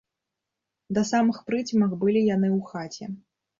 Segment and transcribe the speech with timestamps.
[0.99, 3.15] Да самых прыцемак былі яны ў хаце.